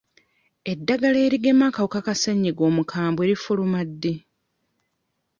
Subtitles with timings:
[0.71, 4.13] Eddagala erigema akawuka ka ssenyiga omukambwe lifuluma ddi?